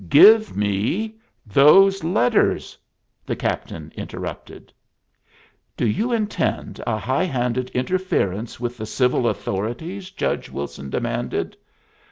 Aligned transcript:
"Give 0.09 0.57
me 0.57 1.19
those 1.45 2.03
letters," 2.03 2.75
the 3.23 3.35
captain 3.35 3.93
interrupted. 3.95 4.73
"Do 5.77 5.85
you 5.85 6.11
intend 6.11 6.81
a 6.87 6.97
high 6.97 7.25
handed 7.25 7.69
interference 7.69 8.59
with 8.59 8.77
the 8.77 8.87
civil 8.87 9.27
authorities?" 9.27 10.09
Judge 10.09 10.49
Wilson 10.49 10.89
demanded. 10.89 11.55